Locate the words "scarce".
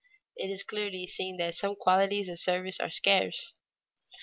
2.89-3.53